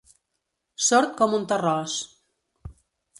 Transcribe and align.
Sord 0.85 1.13
com 1.19 1.37
un 1.39 1.45
terròs. 1.51 1.99